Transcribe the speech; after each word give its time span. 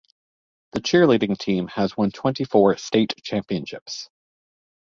The 0.71 0.79
cheerleading 0.81 1.37
team 1.37 1.67
has 1.67 1.95
won 1.95 2.09
twenty-four 2.09 2.77
state 2.77 3.13
championships. 3.21 4.09